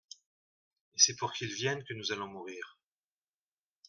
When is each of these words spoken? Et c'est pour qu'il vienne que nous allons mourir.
Et 0.95 0.97
c'est 0.97 1.15
pour 1.15 1.31
qu'il 1.31 1.53
vienne 1.53 1.83
que 1.83 1.93
nous 1.93 2.11
allons 2.11 2.25
mourir. 2.25 2.79